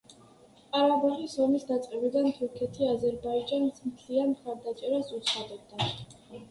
ყარაბაღის 0.77 1.35
ომის 1.45 1.67
დაწყებიდან 1.73 2.31
თურქეთი 2.39 2.89
აზერბაიჯანს 2.95 3.87
მთლიან 3.93 4.35
მხარდაჭერას 4.35 5.19
უცხადებდა. 5.21 5.93